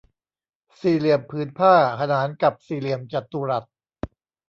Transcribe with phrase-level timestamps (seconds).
[0.81, 3.63] สี่เหลี่ยมผืนผ้าขนานกับสี่เหลี่ยมจัตุรัส